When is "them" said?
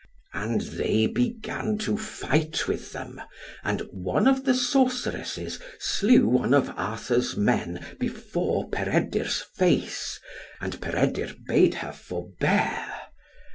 2.91-3.21